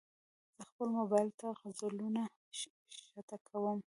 [0.57, 2.23] زه خپل موبایل ته غزلونه
[2.99, 3.79] ښکته کوم.